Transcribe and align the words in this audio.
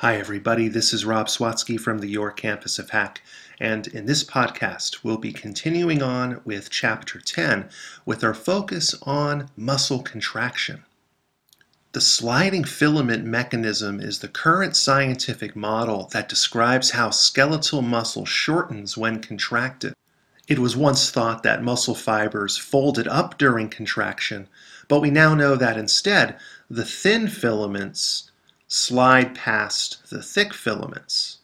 Hi, 0.00 0.16
everybody. 0.16 0.68
This 0.68 0.94
is 0.94 1.04
Rob 1.04 1.26
Swatski 1.26 1.78
from 1.78 1.98
the 1.98 2.08
York 2.08 2.38
Campus 2.38 2.78
of 2.78 2.88
HACC. 2.88 3.18
And 3.60 3.86
in 3.86 4.06
this 4.06 4.24
podcast, 4.24 5.04
we'll 5.04 5.18
be 5.18 5.30
continuing 5.30 6.02
on 6.02 6.40
with 6.42 6.70
Chapter 6.70 7.20
10 7.20 7.68
with 8.06 8.24
our 8.24 8.32
focus 8.32 8.94
on 9.02 9.50
muscle 9.58 9.98
contraction. 10.02 10.84
The 11.92 12.00
sliding 12.00 12.64
filament 12.64 13.26
mechanism 13.26 14.00
is 14.00 14.20
the 14.20 14.28
current 14.28 14.74
scientific 14.74 15.54
model 15.54 16.08
that 16.14 16.30
describes 16.30 16.92
how 16.92 17.10
skeletal 17.10 17.82
muscle 17.82 18.24
shortens 18.24 18.96
when 18.96 19.20
contracted. 19.20 19.92
It 20.48 20.60
was 20.60 20.78
once 20.78 21.10
thought 21.10 21.42
that 21.42 21.62
muscle 21.62 21.94
fibers 21.94 22.56
folded 22.56 23.06
up 23.06 23.36
during 23.36 23.68
contraction, 23.68 24.48
but 24.88 25.00
we 25.00 25.10
now 25.10 25.34
know 25.34 25.56
that 25.56 25.76
instead, 25.76 26.38
the 26.70 26.86
thin 26.86 27.28
filaments 27.28 28.29
slide 28.72 29.34
past 29.34 29.98
the 30.10 30.22
thick 30.22 30.54
filaments. 30.54 31.38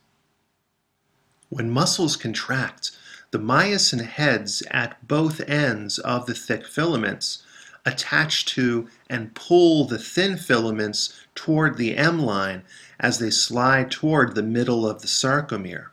When 1.48 1.69
muscles 1.69 2.15
contract, 2.15 2.93
the 3.33 3.39
myosin 3.41 4.05
heads 4.05 4.62
at 4.71 5.09
both 5.09 5.41
ends 5.48 5.98
of 5.98 6.27
the 6.27 6.37
thick 6.37 6.69
filaments 6.69 7.43
attach 7.84 8.45
to 8.45 8.87
and 9.11 9.34
pull 9.34 9.87
the 9.87 9.98
thin 9.98 10.37
filaments 10.37 11.20
toward 11.34 11.79
the 11.79 11.97
M 11.97 12.20
line 12.20 12.62
as 13.01 13.19
they 13.19 13.31
slide 13.31 13.91
toward 13.91 14.37
the 14.37 14.43
middle 14.45 14.89
of 14.89 15.03
the 15.03 15.09
sarcomere. 15.09 15.87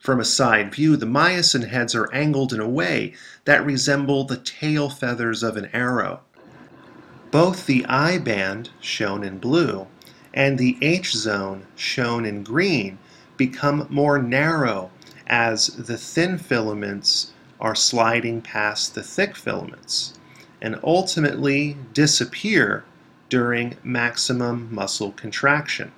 From 0.00 0.18
a 0.18 0.24
side 0.24 0.74
view, 0.74 0.96
the 0.96 1.06
myosin 1.06 1.68
heads 1.68 1.94
are 1.94 2.12
angled 2.12 2.52
in 2.52 2.58
a 2.58 2.68
way 2.68 3.14
that 3.44 3.64
resemble 3.64 4.24
the 4.24 4.38
tail 4.38 4.90
feathers 4.90 5.44
of 5.44 5.56
an 5.56 5.70
arrow. 5.72 6.22
Both 7.30 7.66
the 7.66 7.86
I 7.86 8.18
band, 8.18 8.70
shown 8.80 9.22
in 9.22 9.38
blue, 9.38 9.86
and 10.34 10.58
the 10.58 10.76
H 10.82 11.12
zone, 11.12 11.64
shown 11.76 12.26
in 12.26 12.42
green, 12.42 12.98
become 13.36 13.86
more 13.88 14.20
narrow 14.20 14.90
as 15.28 15.68
the 15.68 15.96
thin 15.96 16.38
filaments 16.38 17.32
are 17.60 17.76
sliding 17.76 18.42
past 18.42 18.94
the 18.94 19.02
thick 19.02 19.36
filaments 19.36 20.18
and 20.60 20.78
ultimately 20.82 21.76
disappear 21.92 22.84
during 23.28 23.76
maximum 23.84 24.68
muscle 24.74 25.12
contraction. 25.12 25.92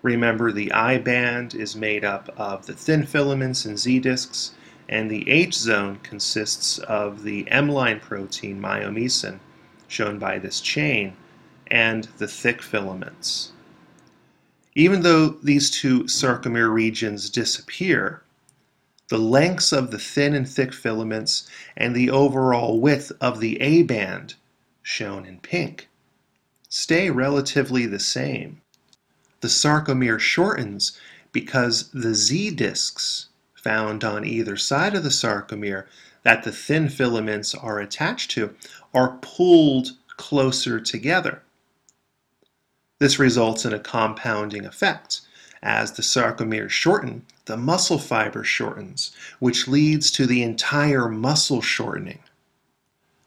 Remember, 0.00 0.52
the 0.52 0.70
I 0.70 0.98
band 0.98 1.54
is 1.54 1.74
made 1.74 2.04
up 2.04 2.32
of 2.36 2.66
the 2.66 2.72
thin 2.72 3.04
filaments 3.04 3.64
and 3.64 3.78
Z 3.78 3.98
discs, 3.98 4.52
and 4.88 5.10
the 5.10 5.28
H 5.28 5.54
zone 5.54 5.98
consists 6.04 6.78
of 6.78 7.24
the 7.24 7.50
M 7.50 7.68
line 7.68 7.98
protein 7.98 8.60
myomesin, 8.60 9.40
shown 9.88 10.18
by 10.20 10.38
this 10.38 10.60
chain, 10.60 11.14
and 11.66 12.04
the 12.18 12.28
thick 12.28 12.62
filaments. 12.62 13.52
Even 14.78 15.00
though 15.00 15.30
these 15.42 15.70
two 15.70 16.04
sarcomere 16.04 16.70
regions 16.70 17.30
disappear, 17.30 18.22
the 19.08 19.16
lengths 19.16 19.72
of 19.72 19.90
the 19.90 19.98
thin 19.98 20.34
and 20.34 20.46
thick 20.46 20.74
filaments 20.74 21.48
and 21.78 21.96
the 21.96 22.10
overall 22.10 22.78
width 22.78 23.10
of 23.18 23.40
the 23.40 23.58
A 23.62 23.84
band, 23.84 24.34
shown 24.82 25.24
in 25.24 25.40
pink, 25.40 25.88
stay 26.68 27.08
relatively 27.08 27.86
the 27.86 27.98
same. 27.98 28.60
The 29.40 29.48
sarcomere 29.48 30.20
shortens 30.20 30.98
because 31.32 31.88
the 31.92 32.14
Z 32.14 32.50
discs 32.50 33.28
found 33.54 34.04
on 34.04 34.26
either 34.26 34.58
side 34.58 34.94
of 34.94 35.04
the 35.04 35.10
sarcomere 35.10 35.86
that 36.22 36.42
the 36.44 36.52
thin 36.52 36.90
filaments 36.90 37.54
are 37.54 37.78
attached 37.78 38.30
to 38.32 38.54
are 38.92 39.16
pulled 39.22 39.92
closer 40.18 40.78
together. 40.80 41.42
This 42.98 43.18
results 43.18 43.66
in 43.66 43.74
a 43.74 43.78
compounding 43.78 44.64
effect. 44.64 45.20
As 45.62 45.92
the 45.92 46.02
sarcomeres 46.02 46.70
shorten, 46.70 47.26
the 47.44 47.56
muscle 47.56 47.98
fiber 47.98 48.42
shortens, 48.42 49.12
which 49.38 49.68
leads 49.68 50.10
to 50.12 50.26
the 50.26 50.42
entire 50.42 51.06
muscle 51.06 51.60
shortening. 51.60 52.20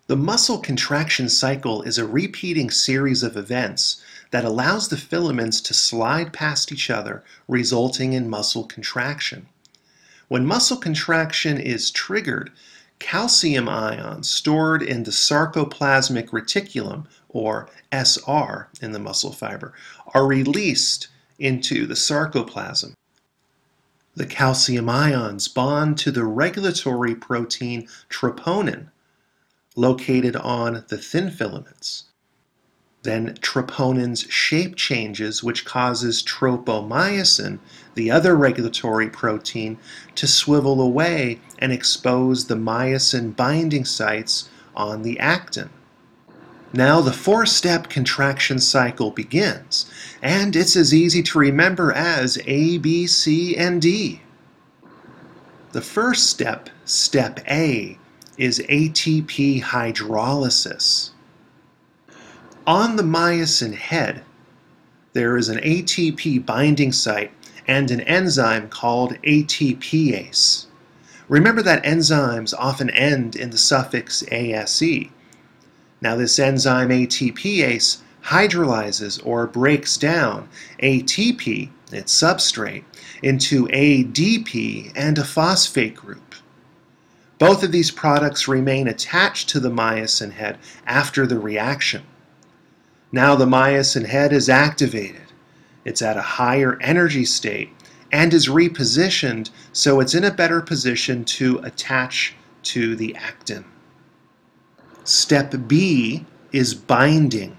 The 0.08 0.18
muscle 0.18 0.58
contraction 0.58 1.30
cycle 1.30 1.84
is 1.84 2.00
a 2.00 2.08
repeating 2.08 2.72
series 2.72 3.22
of 3.22 3.38
events 3.38 4.02
that 4.32 4.44
allows 4.44 4.88
the 4.88 4.98
filaments 4.98 5.62
to 5.62 5.76
slide 5.76 6.34
past 6.34 6.72
each 6.72 6.90
other, 6.90 7.24
resulting 7.48 8.14
in 8.14 8.28
muscle 8.28 8.64
contraction. 8.64 9.46
When 10.30 10.48
muscle 10.48 10.78
contraction 10.78 11.60
is 11.60 11.92
triggered, 11.92 12.52
calcium 12.98 13.70
ions 13.70 14.28
stored 14.30 14.82
in 14.82 15.04
the 15.04 15.12
sarcoplasmic 15.12 16.30
reticulum, 16.30 17.06
or 17.30 17.70
SR 17.92 18.70
in 18.82 18.92
the 18.92 19.00
muscle 19.00 19.32
fiber, 19.32 19.74
are 20.14 20.26
released 20.26 21.08
into 21.38 21.86
the 21.86 21.96
sarcoplasm. 21.96 22.94
The 24.16 24.26
calcium 24.26 24.90
ions 24.90 25.48
bond 25.48 25.98
to 26.00 26.12
the 26.12 26.26
regulatory 26.26 27.16
protein 27.16 27.88
troponin, 28.10 28.88
located 29.76 30.36
on 30.36 30.84
the 30.90 30.98
thin 30.98 31.32
filaments. 31.32 32.06
Then 33.04 33.36
troponin's 33.36 34.22
shape 34.30 34.76
changes, 34.76 35.42
which 35.42 35.64
causes 35.64 36.22
tropomyosin, 36.22 37.60
the 37.96 38.12
other 38.12 38.36
regulatory 38.36 39.10
protein, 39.10 39.78
to 40.16 40.28
swivel 40.28 40.82
away 40.82 41.40
and 41.60 41.72
expose 41.72 42.48
the 42.48 42.56
myosin 42.56 43.34
binding 43.38 43.86
sites 43.86 44.50
on 44.76 45.04
the 45.04 45.18
actin. 45.20 45.70
Now 46.72 47.02
the 47.02 47.14
four-step 47.14 47.90
contraction 47.90 48.60
cycle 48.60 49.10
begins, 49.10 49.92
and 50.22 50.56
it's 50.56 50.76
as 50.76 50.94
easy 50.94 51.24
to 51.24 51.40
remember 51.40 51.92
as 51.92 52.38
A, 52.46 52.78
B, 52.78 53.08
C, 53.08 53.58
and 53.58 53.82
D. 53.82 54.22
The 55.72 55.82
first 55.82 56.30
step, 56.30 56.70
step 56.86 57.40
A, 57.50 57.98
is 58.38 58.60
ATP 58.70 59.64
hydrolysis. 59.64 61.10
On 62.68 62.96
the 62.98 63.04
myosin 63.04 63.74
head, 63.74 64.24
there 65.14 65.38
is 65.38 65.50
an 65.50 65.58
ATP 65.58 66.46
binding 66.46 66.92
site 66.92 67.32
and 67.68 67.90
an 67.90 68.02
enzyme 68.02 68.70
called 68.70 69.14
ATPase. 69.24 70.68
Remember 71.28 71.64
that 71.64 71.84
enzymes 71.84 72.54
often 72.58 72.92
end 72.92 73.36
in 73.36 73.50
the 73.50 73.58
suffix 73.58 74.24
ase. 74.32 75.10
Now 76.02 76.16
this 76.16 76.40
enzyme 76.40 76.90
ATPase 76.90 78.00
hydrolyzes 78.24 79.26
or 79.26 79.48
breaks 79.48 79.98
down 79.98 80.50
ATP, 80.82 81.70
its 81.92 82.22
substrate, 82.22 82.84
into 83.24 83.68
ADP 83.68 84.92
and 84.96 85.18
a 85.18 85.24
phosphate 85.24 85.96
group. 85.96 86.36
Both 87.38 87.64
of 87.64 87.72
these 87.72 87.92
products 87.92 88.48
remain 88.48 88.88
attached 88.88 89.50
to 89.50 89.60
the 89.60 89.72
myosin 89.72 90.34
head 90.34 90.58
after 90.86 91.26
the 91.26 91.40
reaction. 91.40 92.04
Now 93.12 93.36
the 93.36 93.46
myosin 93.46 94.06
head 94.06 94.34
is 94.34 94.50
activated. 94.50 95.22
It's 95.86 96.02
at 96.02 96.18
a 96.18 96.22
higher 96.22 96.78
energy 96.82 97.26
state 97.26 97.70
and 98.12 98.34
is 98.34 98.48
repositioned 98.48 99.50
so 99.72 100.00
it's 100.00 100.14
in 100.14 100.26
a 100.26 100.32
better 100.32 100.62
position 100.62 101.24
to 101.24 101.60
attach 101.60 102.36
to 102.64 102.96
the 102.96 103.16
actin. 103.16 103.66
Step 105.10 105.56
B 105.66 106.24
is 106.52 106.76
binding. 106.76 107.58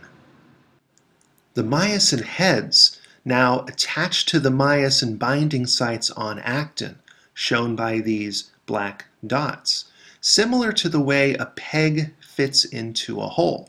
The 1.54 1.64
myosin 1.64 2.22
heads 2.22 3.00
now 3.24 3.64
attach 3.64 4.24
to 4.26 4.38
the 4.38 4.50
myosin 4.50 5.18
binding 5.18 5.66
sites 5.66 6.12
on 6.12 6.38
actin, 6.38 7.00
shown 7.34 7.74
by 7.74 7.98
these 7.98 8.52
black 8.66 9.06
dots, 9.26 9.86
similar 10.20 10.70
to 10.74 10.88
the 10.88 11.00
way 11.00 11.34
a 11.34 11.46
peg 11.46 12.14
fits 12.20 12.64
into 12.64 13.20
a 13.20 13.26
hole 13.26 13.68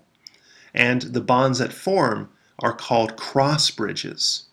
and 0.75 1.01
the 1.01 1.19
bonds 1.19 1.57
that 1.57 1.73
form 1.73 2.29
are 2.59 2.73
called 2.73 3.17
cross 3.17 3.71
bridges. 3.71 4.43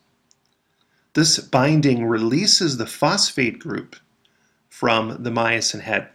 This 1.13 1.39
binding 1.39 2.07
releases 2.07 2.79
the 2.79 2.87
phosphate 2.87 3.59
group 3.59 3.97
from 4.71 5.23
the 5.23 5.31
myosin 5.31 5.83
head, 5.83 6.09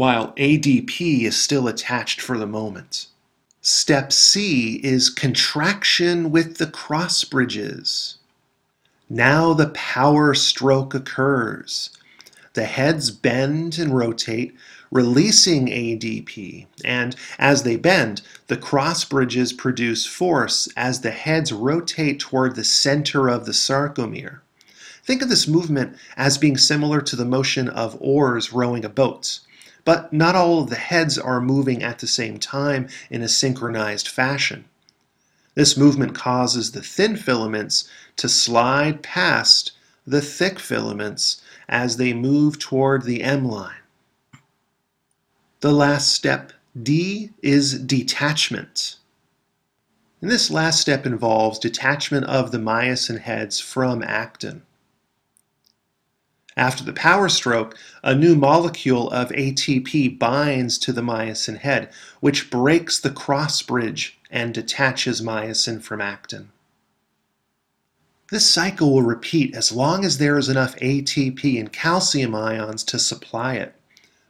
while 0.00 0.32
ADP 0.36 1.24
is 1.24 1.36
still 1.36 1.68
attached 1.68 2.22
for 2.22 2.38
the 2.38 2.46
moment. 2.46 3.08
Step 3.60 4.14
C 4.14 4.76
is 4.76 5.10
contraction 5.10 6.30
with 6.30 6.56
the 6.56 6.68
cross 6.68 7.22
bridges. 7.22 8.16
Now 9.10 9.52
the 9.52 9.68
power 9.68 10.32
stroke 10.32 10.94
occurs. 10.94 11.90
The 12.54 12.64
heads 12.64 13.10
bend 13.10 13.78
and 13.78 13.94
rotate, 13.94 14.54
releasing 14.90 15.66
ADP, 15.66 16.64
and 16.82 17.14
as 17.38 17.64
they 17.64 17.76
bend, 17.76 18.22
the 18.46 18.56
cross 18.56 19.04
bridges 19.04 19.52
produce 19.52 20.06
force 20.06 20.66
as 20.78 21.02
the 21.02 21.10
heads 21.10 21.52
rotate 21.52 22.20
toward 22.20 22.56
the 22.56 22.64
center 22.64 23.28
of 23.28 23.44
the 23.44 23.52
sarcomere. 23.52 24.40
Think 25.04 25.20
of 25.20 25.28
this 25.28 25.46
movement 25.46 25.94
as 26.16 26.38
being 26.38 26.56
similar 26.56 27.02
to 27.02 27.16
the 27.16 27.26
motion 27.26 27.68
of 27.68 27.98
oars 28.00 28.50
rowing 28.50 28.86
a 28.86 28.88
boat, 28.88 29.40
but 29.84 30.12
not 30.12 30.34
all 30.34 30.62
of 30.62 30.70
the 30.70 30.76
heads 30.76 31.18
are 31.18 31.40
moving 31.40 31.82
at 31.82 31.98
the 31.98 32.06
same 32.06 32.38
time 32.38 32.88
in 33.10 33.22
a 33.22 33.28
synchronized 33.28 34.08
fashion. 34.08 34.64
This 35.54 35.76
movement 35.76 36.14
causes 36.14 36.72
the 36.72 36.82
thin 36.82 37.16
filaments 37.16 37.88
to 38.16 38.28
slide 38.28 39.02
past 39.02 39.72
the 40.06 40.20
thick 40.20 40.58
filaments 40.58 41.42
as 41.68 41.96
they 41.96 42.12
move 42.12 42.58
toward 42.58 43.02
the 43.02 43.22
M 43.22 43.44
line. 43.44 43.74
The 45.60 45.72
last 45.72 46.12
step, 46.12 46.52
D, 46.80 47.30
is 47.42 47.78
detachment. 47.78 48.96
And 50.20 50.30
this 50.30 50.50
last 50.50 50.80
step 50.80 51.06
involves 51.06 51.58
detachment 51.58 52.26
of 52.26 52.50
the 52.50 52.58
myosin 52.58 53.20
heads 53.20 53.60
from 53.60 54.02
actin. 54.02 54.62
After 56.60 56.84
the 56.84 56.92
power 56.92 57.30
stroke, 57.30 57.74
a 58.04 58.14
new 58.14 58.34
molecule 58.34 59.10
of 59.12 59.30
ATP 59.30 60.18
binds 60.18 60.76
to 60.80 60.92
the 60.92 61.00
myosin 61.00 61.56
head, 61.56 61.88
which 62.20 62.50
breaks 62.50 63.00
the 63.00 63.08
cross 63.08 63.62
bridge 63.62 64.18
and 64.30 64.52
detaches 64.52 65.22
myosin 65.22 65.80
from 65.82 66.02
actin. 66.02 66.50
This 68.30 68.46
cycle 68.46 68.92
will 68.92 69.02
repeat 69.02 69.54
as 69.56 69.72
long 69.72 70.04
as 70.04 70.18
there 70.18 70.36
is 70.36 70.50
enough 70.50 70.76
ATP 70.76 71.58
and 71.58 71.72
calcium 71.72 72.34
ions 72.34 72.84
to 72.84 72.98
supply 72.98 73.54
it. 73.54 73.74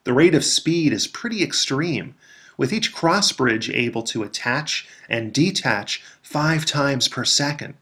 The 0.05 0.13
rate 0.13 0.37
of 0.37 0.45
speed 0.45 0.93
is 0.93 1.09
pretty 1.09 1.43
extreme, 1.43 2.15
with 2.57 2.73
each 2.73 2.93
cross 2.93 3.33
bridge 3.33 3.71
able 3.71 4.05
to 4.05 4.23
attach 4.23 4.87
and 5.09 5.33
detach 5.33 6.01
five 6.23 6.65
times 6.65 7.09
per 7.09 7.25
second. 7.25 7.75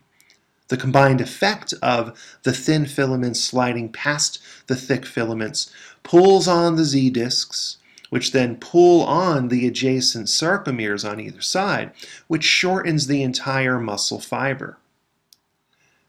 The 0.69 0.77
combined 0.77 1.21
effect 1.21 1.75
of 1.83 2.19
the 2.43 2.53
thin 2.53 2.87
filaments 2.87 3.43
sliding 3.43 3.91
past 3.91 4.39
the 4.67 4.77
thick 4.77 5.07
filaments 5.07 5.73
pulls 6.03 6.47
on 6.47 6.77
the 6.77 6.85
Z 6.85 7.11
discs, 7.11 7.79
which 8.11 8.33
then 8.33 8.57
pull 8.57 9.03
on 9.03 9.49
the 9.49 9.67
adjacent 9.67 10.29
sarcomeres 10.29 11.11
on 11.11 11.21
either 11.21 11.41
side, 11.41 11.93
which 12.27 12.45
shortens 12.45 13.07
the 13.07 13.23
entire 13.23 13.79
muscle 13.79 14.21
fiber. 14.21 14.79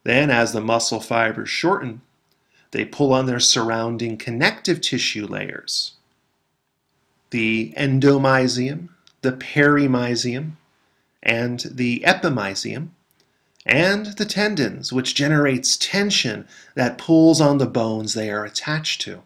Then, 0.03 0.29
as 0.29 0.53
the 0.53 0.61
muscle 0.61 1.01
fibers 1.01 1.50
shorten, 1.50 2.01
they 2.71 2.85
pull 2.85 3.13
on 3.13 3.25
their 3.25 3.39
surrounding 3.39 4.17
connective 4.17 4.81
tissue 4.81 5.25
layers 5.25 5.94
the 7.31 7.71
endomysium, 7.77 8.89
the 9.21 9.31
perimysium, 9.31 10.53
and 11.21 11.59
the 11.59 12.03
epimysium, 12.06 12.89
and 13.69 14.18
the 14.18 14.25
tendons, 14.25 14.92
which 14.92 15.16
generates 15.16 15.77
tension 15.77 16.48
that 16.75 16.98
pulls 16.98 17.39
on 17.39 17.60
the 17.60 17.68
bones 17.68 18.13
they 18.13 18.30
are 18.30 18.44
attached 18.44 19.01
to. 19.01 19.21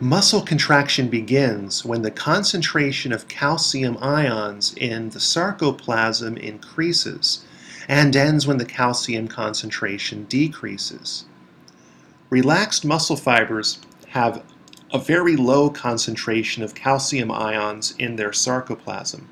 Muscle 0.00 0.42
contraction 0.42 1.08
begins 1.08 1.84
when 1.84 2.02
the 2.02 2.10
concentration 2.10 3.12
of 3.12 3.28
calcium 3.28 3.96
ions 4.00 4.74
in 4.76 5.10
the 5.10 5.20
sarcoplasm 5.20 6.36
increases 6.38 7.44
and 7.88 8.16
ends 8.16 8.46
when 8.46 8.58
the 8.58 8.64
calcium 8.64 9.28
concentration 9.28 10.24
decreases. 10.24 11.26
Relaxed 12.30 12.84
muscle 12.84 13.16
fibers 13.16 13.78
have 14.08 14.42
a 14.94 14.98
very 14.98 15.34
low 15.34 15.68
concentration 15.68 16.62
of 16.62 16.76
calcium 16.76 17.28
ions 17.28 17.96
in 17.98 18.14
their 18.14 18.30
sarcoplasm, 18.30 19.26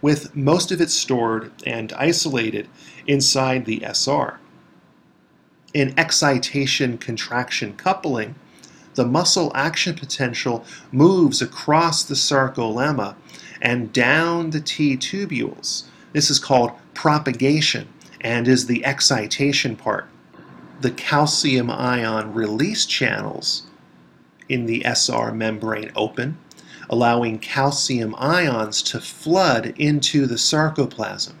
with 0.00 0.34
most 0.36 0.70
of 0.70 0.80
it 0.80 0.90
stored 0.90 1.50
and 1.66 1.92
isolated 1.94 2.68
inside 3.04 3.64
the 3.64 3.82
SR. 3.82 4.38
In 5.74 5.92
excitation 5.98 6.98
contraction 6.98 7.74
coupling, 7.74 8.36
the 8.94 9.04
muscle 9.04 9.50
action 9.56 9.96
potential 9.96 10.64
moves 10.92 11.42
across 11.42 12.04
the 12.04 12.14
sarcolemma 12.14 13.16
and 13.60 13.92
down 13.92 14.50
the 14.50 14.60
T 14.60 14.96
tubules. 14.96 15.82
This 16.12 16.30
is 16.30 16.38
called 16.38 16.70
propagation 16.94 17.88
and 18.20 18.46
is 18.46 18.66
the 18.66 18.84
excitation 18.84 19.74
part. 19.74 20.08
The 20.80 20.92
calcium 20.92 21.72
ion 21.72 22.32
release 22.32 22.86
channels 22.86 23.67
in 24.48 24.66
the 24.66 24.82
SR 24.84 25.32
membrane 25.32 25.90
open, 25.94 26.38
allowing 26.88 27.38
calcium 27.38 28.14
ions 28.18 28.82
to 28.82 29.00
flood 29.00 29.74
into 29.76 30.26
the 30.26 30.38
sarcoplasm. 30.38 31.34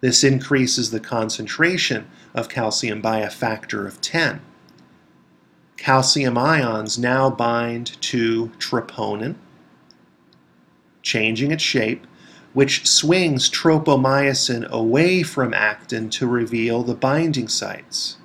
This 0.00 0.24
increases 0.24 0.90
the 0.90 1.00
concentration 1.00 2.06
of 2.34 2.48
calcium 2.48 3.00
by 3.00 3.18
a 3.18 3.30
factor 3.30 3.86
of 3.86 4.00
10. 4.00 4.40
Calcium 5.76 6.36
ions 6.36 6.98
now 6.98 7.30
bind 7.30 8.00
to 8.02 8.48
troponin, 8.58 9.36
changing 11.02 11.50
its 11.50 11.62
shape, 11.62 12.06
which 12.52 12.86
swings 12.86 13.48
tropomyosin 13.48 14.68
away 14.68 15.22
from 15.22 15.54
actin 15.54 16.10
to 16.10 16.26
reveal 16.26 16.82
the 16.82 16.94
binding 16.94 17.48
sites 17.48 18.16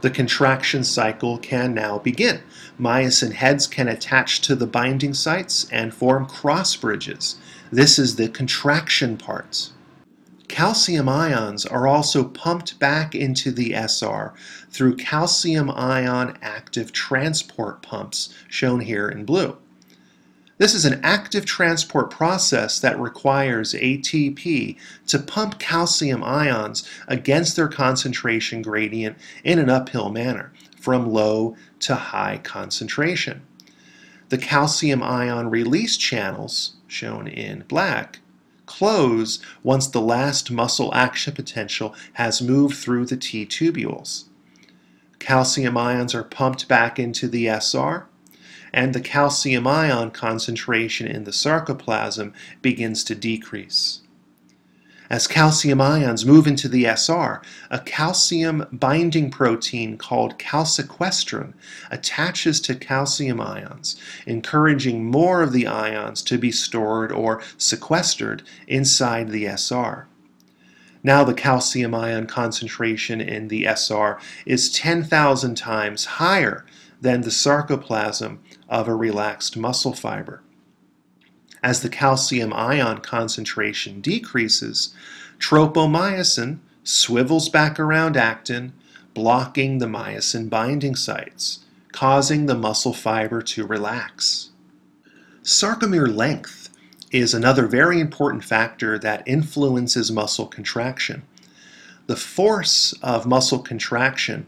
the 0.00 0.10
contraction 0.10 0.84
cycle 0.84 1.38
can 1.38 1.74
now 1.74 1.98
begin. 1.98 2.40
Myosin 2.78 3.32
heads 3.32 3.66
can 3.66 3.88
attach 3.88 4.40
to 4.42 4.54
the 4.54 4.66
binding 4.66 5.14
sites 5.14 5.66
and 5.70 5.94
form 5.94 6.26
cross 6.26 6.76
bridges. 6.76 7.36
This 7.72 7.98
is 7.98 8.16
the 8.16 8.28
contraction 8.28 9.16
part. 9.16 9.70
Calcium 10.48 11.08
ions 11.08 11.66
are 11.66 11.86
also 11.86 12.24
pumped 12.24 12.78
back 12.78 13.14
into 13.14 13.50
the 13.50 13.72
SR 13.72 14.32
through 14.70 14.96
calcium 14.96 15.70
ion 15.70 16.38
active 16.40 16.92
transport 16.92 17.82
pumps, 17.82 18.32
shown 18.48 18.80
here 18.80 19.08
in 19.08 19.24
blue. 19.24 19.56
This 20.58 20.74
is 20.74 20.86
an 20.86 21.00
active 21.02 21.44
transport 21.44 22.10
process 22.10 22.80
that 22.80 22.98
requires 22.98 23.74
ATP 23.74 24.76
to 25.06 25.18
pump 25.18 25.58
calcium 25.58 26.24
ions 26.24 26.88
against 27.06 27.56
their 27.56 27.68
concentration 27.68 28.62
gradient 28.62 29.18
in 29.44 29.58
an 29.58 29.68
uphill 29.68 30.08
manner, 30.08 30.54
from 30.80 31.12
low 31.12 31.56
to 31.80 31.94
high 31.94 32.40
concentration. 32.42 33.42
The 34.30 34.38
calcium 34.38 35.02
ion 35.02 35.50
release 35.50 35.98
channels, 35.98 36.76
shown 36.86 37.28
in 37.28 37.64
black, 37.68 38.20
close 38.64 39.40
once 39.62 39.86
the 39.86 40.00
last 40.00 40.50
muscle 40.50 40.92
action 40.94 41.34
potential 41.34 41.94
has 42.14 42.40
moved 42.40 42.76
through 42.76 43.04
the 43.04 43.18
T 43.18 43.44
tubules. 43.44 44.24
Calcium 45.18 45.76
ions 45.76 46.14
are 46.14 46.24
pumped 46.24 46.66
back 46.66 46.98
into 46.98 47.28
the 47.28 47.46
SR 47.46 48.06
and 48.72 48.94
the 48.94 49.00
calcium 49.00 49.66
ion 49.66 50.10
concentration 50.10 51.06
in 51.06 51.24
the 51.24 51.32
sarcoplasm 51.32 52.32
begins 52.62 53.04
to 53.04 53.14
decrease. 53.14 54.00
As 55.08 55.28
calcium 55.28 55.80
ions 55.80 56.26
move 56.26 56.48
into 56.48 56.68
the 56.68 56.84
SR, 56.84 57.40
a 57.70 57.78
calcium 57.78 58.66
binding 58.72 59.30
protein 59.30 59.96
called 59.96 60.36
calsequestrin 60.36 61.52
attaches 61.92 62.60
to 62.62 62.74
calcium 62.74 63.40
ions, 63.40 63.96
encouraging 64.26 65.04
more 65.04 65.42
of 65.42 65.52
the 65.52 65.68
ions 65.68 66.22
to 66.22 66.38
be 66.38 66.50
stored 66.50 67.12
or 67.12 67.40
sequestered 67.56 68.42
inside 68.66 69.30
the 69.30 69.46
SR. 69.46 70.08
Now 71.04 71.22
the 71.22 71.34
calcium 71.34 71.94
ion 71.94 72.26
concentration 72.26 73.20
in 73.20 73.46
the 73.46 73.64
SR 73.64 74.18
is 74.44 74.72
10,000 74.72 75.54
times 75.54 76.04
higher 76.04 76.66
than 77.00 77.20
the 77.20 77.30
sarcoplasm 77.30 78.40
of 78.68 78.88
a 78.88 78.94
relaxed 78.94 79.56
muscle 79.56 79.92
fiber. 79.92 80.42
As 81.62 81.82
the 81.82 81.88
calcium 81.88 82.52
ion 82.52 82.98
concentration 82.98 84.00
decreases, 84.00 84.94
tropomyosin 85.38 86.58
swivels 86.84 87.48
back 87.48 87.80
around 87.80 88.16
actin, 88.16 88.72
blocking 89.14 89.78
the 89.78 89.86
myosin 89.86 90.48
binding 90.48 90.94
sites, 90.94 91.60
causing 91.92 92.46
the 92.46 92.54
muscle 92.54 92.92
fiber 92.92 93.40
to 93.42 93.66
relax. 93.66 94.50
Sarcomere 95.42 96.14
length 96.14 96.68
is 97.10 97.32
another 97.32 97.66
very 97.66 98.00
important 98.00 98.44
factor 98.44 98.98
that 98.98 99.22
influences 99.26 100.12
muscle 100.12 100.46
contraction. 100.46 101.22
The 102.06 102.16
force 102.16 102.92
of 103.02 103.26
muscle 103.26 103.60
contraction 103.60 104.46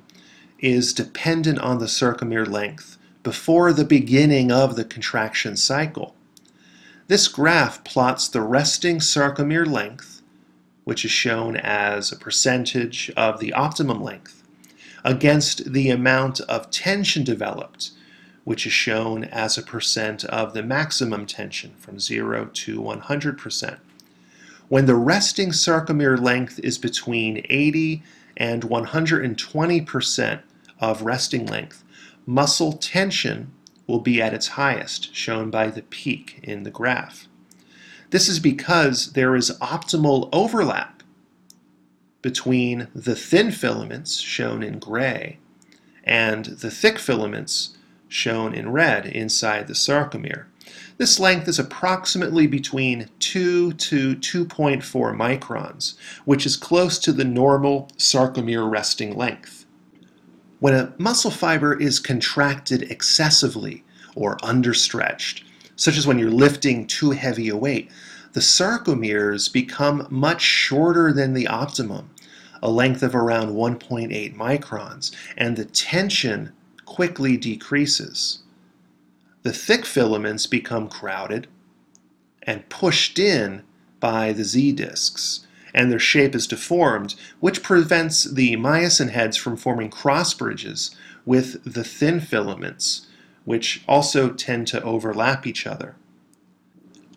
is 0.58 0.92
dependent 0.92 1.58
on 1.60 1.78
the 1.78 1.86
sarcomere 1.86 2.46
length 2.46 2.97
before 3.28 3.74
the 3.74 3.84
beginning 3.84 4.50
of 4.50 4.74
the 4.74 4.84
contraction 4.86 5.54
cycle. 5.54 6.16
This 7.08 7.28
graph 7.28 7.84
plots 7.84 8.26
the 8.26 8.40
resting 8.40 9.00
sarcomere 9.00 9.66
length, 9.66 10.22
which 10.84 11.04
is 11.04 11.10
shown 11.10 11.54
as 11.58 12.10
a 12.10 12.16
percentage 12.16 13.12
of 13.18 13.38
the 13.38 13.52
optimum 13.52 14.02
length, 14.02 14.42
against 15.04 15.74
the 15.74 15.90
amount 15.90 16.40
of 16.40 16.70
tension 16.70 17.22
developed, 17.22 17.90
which 18.44 18.64
is 18.64 18.72
shown 18.72 19.24
as 19.24 19.58
a 19.58 19.62
percent 19.62 20.24
of 20.24 20.54
the 20.54 20.62
maximum 20.62 21.26
tension 21.26 21.74
from 21.76 22.00
0 22.00 22.46
to 22.54 22.80
100%. 22.80 23.78
When 24.68 24.86
the 24.86 24.94
resting 24.94 25.50
sarcomere 25.50 26.18
length 26.18 26.58
is 26.62 26.78
between 26.78 27.44
80 27.50 28.02
and 28.38 28.62
120% 28.62 30.40
of 30.80 31.02
resting 31.02 31.44
length, 31.44 31.84
muscle 32.28 32.74
tension 32.74 33.50
will 33.86 34.00
be 34.00 34.20
at 34.20 34.34
its 34.34 34.48
highest, 34.48 35.14
shown 35.16 35.50
by 35.50 35.68
the 35.68 35.80
peak 35.80 36.38
in 36.42 36.62
the 36.62 36.70
graph. 36.70 37.26
This 38.10 38.28
is 38.28 38.38
because 38.38 39.12
there 39.12 39.34
is 39.34 39.58
optimal 39.62 40.28
overlap 40.30 41.02
between 42.20 42.88
the 42.94 43.16
thin 43.16 43.50
filaments, 43.50 44.20
shown 44.20 44.62
in 44.62 44.78
gray, 44.78 45.38
and 46.04 46.44
the 46.44 46.70
thick 46.70 46.98
filaments, 46.98 47.78
shown 48.08 48.54
in 48.54 48.72
red, 48.72 49.06
inside 49.06 49.66
the 49.66 49.72
sarcomere. 49.72 50.44
This 50.98 51.18
length 51.18 51.48
is 51.48 51.58
approximately 51.58 52.46
between 52.46 53.08
2 53.20 53.72
to 53.72 54.16
2.4 54.16 54.82
microns, 55.16 55.96
which 56.26 56.44
is 56.44 56.56
close 56.56 56.98
to 56.98 57.12
the 57.12 57.24
normal 57.24 57.88
sarcomere 57.96 58.70
resting 58.70 59.16
length. 59.16 59.64
When 60.60 60.74
a 60.74 60.92
muscle 60.98 61.30
fiber 61.30 61.78
is 61.78 62.00
contracted 62.00 62.82
excessively 62.90 63.84
or 64.16 64.42
understretched, 64.44 65.44
such 65.76 65.96
as 65.96 66.06
when 66.06 66.18
you're 66.18 66.30
lifting 66.30 66.86
too 66.86 67.12
heavy 67.12 67.48
a 67.48 67.56
weight, 67.56 67.90
the 68.32 68.40
sarcomeres 68.40 69.52
become 69.52 70.06
much 70.10 70.42
shorter 70.42 71.12
than 71.12 71.32
the 71.32 71.46
optimum, 71.46 72.10
a 72.60 72.70
length 72.70 73.04
of 73.04 73.14
around 73.14 73.50
1.8 73.50 74.36
microns, 74.36 75.14
and 75.36 75.56
the 75.56 75.64
tension 75.64 76.52
quickly 76.84 77.36
decreases. 77.36 78.40
The 79.44 79.52
thick 79.52 79.86
filaments 79.86 80.48
become 80.48 80.88
crowded 80.88 81.46
and 82.42 82.68
pushed 82.68 83.18
in 83.18 83.62
by 84.00 84.32
the 84.32 84.44
Z 84.44 84.72
discs, 84.72 85.46
and 85.78 85.92
their 85.92 86.00
shape 86.00 86.34
is 86.34 86.48
deformed, 86.48 87.14
which 87.38 87.62
prevents 87.62 88.24
the 88.24 88.56
myosin 88.56 89.10
heads 89.10 89.36
from 89.36 89.56
forming 89.56 89.88
cross 89.88 90.34
bridges 90.34 90.90
with 91.24 91.62
the 91.62 91.84
thin 91.84 92.18
filaments, 92.18 93.06
which 93.44 93.84
also 93.86 94.30
tend 94.30 94.66
to 94.66 94.82
overlap 94.82 95.46
each 95.46 95.68
other. 95.68 95.94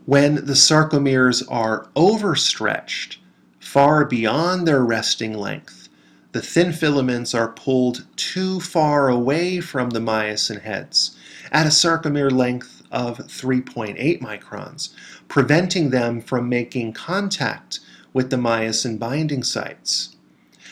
When 0.06 0.36
the 0.46 0.53
sarcomeres 0.53 1.41
are 1.50 1.89
overstretched 1.96 3.18
far 3.60 4.06
beyond 4.06 4.68
their 4.68 4.86
resting 4.86 5.34
length, 5.34 5.89
the 6.32 6.41
thin 6.41 6.72
filaments 6.72 7.34
are 7.34 7.50
pulled 7.50 8.06
too 8.15 8.60
far 8.60 9.10
away 9.10 9.60
from 9.60 9.89
the 9.89 10.00
myosin 10.00 10.62
heads 10.62 11.18
at 11.51 11.65
a 11.65 11.70
sarcomere 11.70 12.32
length 12.32 12.84
of 12.91 13.18
3.8 13.18 14.22
microns, 14.22 14.89
preventing 15.27 15.89
them 15.89 16.22
from 16.22 16.48
making 16.48 16.94
contact 16.94 17.80
with 18.13 18.30
the 18.30 18.38
myosin 18.38 18.98
binding 18.98 19.44
sites. 19.44 20.15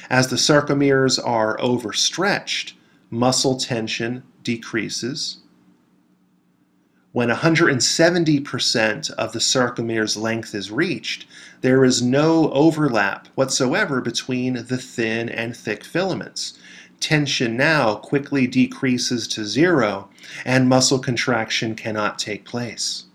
As 0.09 0.27
the 0.27 0.37
sarcomeres 0.37 1.19
are 1.23 1.59
overstretched, 1.61 2.73
muscle 3.09 3.57
tension 3.57 4.23
decreases. 4.43 5.37
When 7.11 7.29
170% 7.29 9.11
of 9.11 9.33
the 9.33 9.39
sarcomere's 9.39 10.15
length 10.15 10.53
is 10.53 10.71
reached, 10.71 11.25
there 11.61 11.83
is 11.83 12.03
no 12.03 12.51
overlap 12.51 13.27
whatsoever 13.35 13.99
between 13.99 14.65
the 14.67 14.77
thin 14.77 15.27
and 15.27 15.57
thick 15.57 15.83
filaments. 15.83 16.59
Tension 16.99 17.57
now 17.57 17.95
quickly 17.95 18.45
decreases 18.45 19.27
to 19.29 19.43
zero, 19.43 20.09
and 20.45 20.69
muscle 20.69 20.99
contraction 20.99 21.73
cannot 21.73 22.19
take 22.19 22.45
place. 22.45 23.05